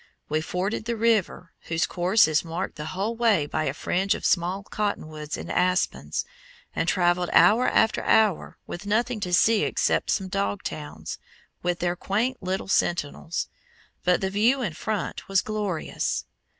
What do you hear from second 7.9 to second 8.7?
hour